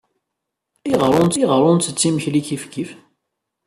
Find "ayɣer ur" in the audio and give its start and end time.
0.85-1.73